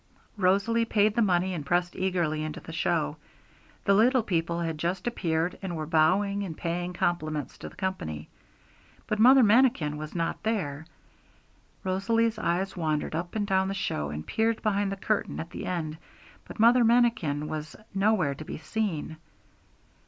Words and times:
Rosalie 0.35 0.83
paid 0.85 1.13
the 1.13 1.21
money, 1.21 1.53
and 1.53 1.63
pressed 1.63 1.95
eagerly 1.95 2.41
into 2.41 2.59
the 2.59 2.73
show. 2.73 3.17
The 3.85 3.93
little 3.93 4.23
people 4.23 4.59
had 4.61 4.79
just 4.79 5.05
appeared, 5.05 5.59
and 5.61 5.75
were 5.75 5.85
bowing 5.85 6.41
and 6.41 6.57
paying 6.57 6.91
compliments 6.93 7.55
to 7.59 7.69
the 7.69 7.75
company. 7.75 8.27
But 9.05 9.19
Mother 9.19 9.43
Manikin 9.43 9.97
was 9.97 10.15
not 10.15 10.41
there. 10.41 10.87
Rosalie's 11.83 12.39
eyes 12.39 12.75
wandered 12.75 13.13
up 13.13 13.35
and 13.35 13.45
down 13.45 13.67
the 13.67 13.75
show, 13.75 14.09
and 14.09 14.25
peered 14.25 14.63
behind 14.63 14.91
the 14.91 14.95
curtain 14.97 15.39
at 15.39 15.51
the 15.51 15.67
end, 15.67 15.99
but 16.45 16.59
Mother 16.59 16.83
Manikin 16.83 17.47
was 17.47 17.75
nowhere 17.93 18.33
to 18.33 18.43
be 18.43 18.57
seen. 18.57 19.17